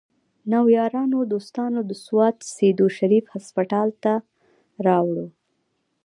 [0.51, 4.13] نو يارانو دوستانو د سوات سيدو شريف هسپتال ته
[4.85, 5.27] راوړو